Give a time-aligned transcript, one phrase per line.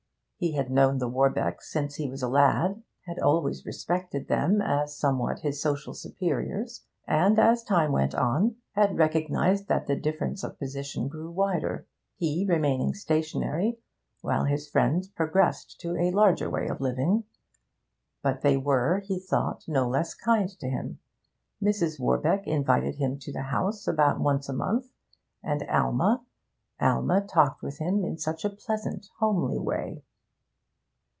[0.43, 4.97] He had known the Warbecks since he was a lad, had always respected them as
[4.97, 10.57] somewhat his social superiors, and, as time went on, had recognised that the difference of
[10.57, 11.85] position grew wider:
[12.15, 13.77] he remaining stationary,
[14.21, 17.23] while his friends progressed to a larger way of living.
[18.23, 20.97] But they were, he thought, no less kind to him;
[21.61, 21.99] Mrs.
[21.99, 24.87] Warbeck invited him to the house about once a month,
[25.43, 26.23] and Alma
[26.79, 30.01] Alma talked with him in such a pleasant, homely way.